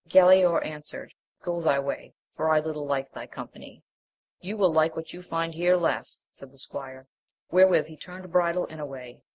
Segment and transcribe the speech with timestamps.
[0.09, 1.13] Galaor answered,
[1.43, 3.83] Go thy way, for I little like thy company.
[4.39, 7.05] You will like what you find here less, said the squire;
[7.51, 9.21] wherewith he turned bridle and away.